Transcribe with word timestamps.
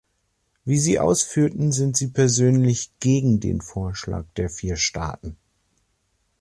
Wie 0.65 0.79
Sie 0.79 0.97
ausführten, 0.97 1.71
sind 1.71 1.95
Sie 1.95 2.07
persönlich 2.07 2.89
gegen 2.99 3.39
den 3.39 3.61
Vorschlag 3.61 4.25
der 4.35 4.49
vier 4.49 4.75
Staaten. 4.75 5.37